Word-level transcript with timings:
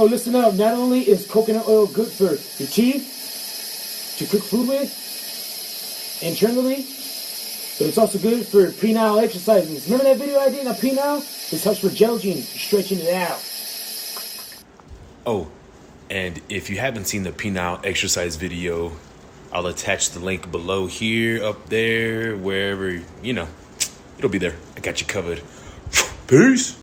Oh, 0.00 0.04
listen 0.04 0.36
up. 0.36 0.54
Not 0.54 0.74
only 0.74 1.00
is 1.00 1.26
coconut 1.26 1.66
oil 1.66 1.88
good 1.88 2.06
for 2.06 2.26
your 2.26 2.68
teeth, 2.70 4.14
to 4.18 4.26
cook 4.26 4.44
food 4.44 4.68
with, 4.68 6.22
internally, 6.22 6.86
but 7.78 7.88
it's 7.88 7.98
also 7.98 8.16
good 8.20 8.46
for 8.46 8.68
penile 8.68 9.20
exercises. 9.20 9.86
Remember 9.86 10.04
that 10.04 10.18
video 10.18 10.38
I 10.38 10.50
did 10.50 10.68
on 10.68 10.74
penile? 10.76 11.50
This 11.50 11.64
helps 11.64 11.82
with 11.82 11.96
jelqing, 11.96 12.36
stretching 12.42 13.00
it 13.00 13.12
out. 13.12 13.40
Oh, 15.26 15.48
and 16.08 16.40
if 16.48 16.70
you 16.70 16.78
haven't 16.78 17.06
seen 17.06 17.24
the 17.24 17.32
penile 17.32 17.84
exercise 17.84 18.36
video, 18.36 18.92
I'll 19.52 19.66
attach 19.66 20.10
the 20.10 20.20
link 20.20 20.52
below 20.52 20.86
here, 20.86 21.42
up 21.42 21.70
there, 21.70 22.36
wherever, 22.36 23.02
you 23.20 23.32
know, 23.32 23.48
it'll 24.16 24.30
be 24.30 24.38
there. 24.38 24.54
I 24.76 24.80
got 24.80 25.00
you 25.00 25.08
covered. 25.08 25.42
Peace. 26.28 26.76